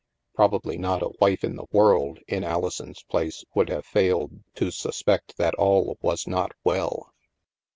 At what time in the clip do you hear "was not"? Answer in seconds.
6.01-6.53